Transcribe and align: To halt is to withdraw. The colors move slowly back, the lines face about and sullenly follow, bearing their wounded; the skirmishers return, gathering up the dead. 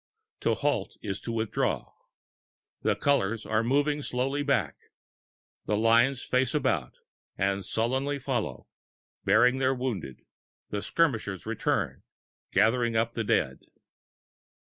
To 0.39 0.55
halt 0.55 0.97
is 1.03 1.21
to 1.21 1.31
withdraw. 1.31 1.93
The 2.81 2.95
colors 2.95 3.45
move 3.45 4.03
slowly 4.03 4.41
back, 4.41 4.75
the 5.67 5.77
lines 5.77 6.23
face 6.23 6.55
about 6.55 6.97
and 7.37 7.63
sullenly 7.63 8.17
follow, 8.17 8.65
bearing 9.25 9.59
their 9.59 9.75
wounded; 9.75 10.23
the 10.71 10.81
skirmishers 10.81 11.45
return, 11.45 12.01
gathering 12.51 12.95
up 12.95 13.11
the 13.11 13.23
dead. 13.23 13.59